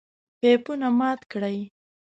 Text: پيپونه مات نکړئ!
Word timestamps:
پيپونه 0.39 0.87
مات 0.99 1.19
نکړئ! 1.23 1.57